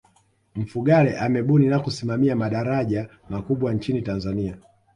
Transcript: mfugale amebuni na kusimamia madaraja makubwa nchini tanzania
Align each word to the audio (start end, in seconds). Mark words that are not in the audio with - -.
mfugale 0.55 1.19
amebuni 1.19 1.67
na 1.67 1.79
kusimamia 1.79 2.35
madaraja 2.35 3.09
makubwa 3.29 3.73
nchini 3.73 4.01
tanzania 4.01 4.57